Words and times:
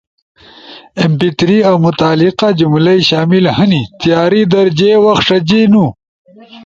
ایم 0.99 1.11
پی 1.19 1.29
تھری 1.37 1.57
اؤ 1.67 1.75
متعلقہ 1.85 2.49
جملئی 2.59 2.99
شامل 3.09 3.43
ہنی، 3.57 3.81
تیاری 3.99 4.43
در 4.51 4.67
جے 4.77 4.91
وخ 5.03 5.17
ݜجینو 5.27 5.85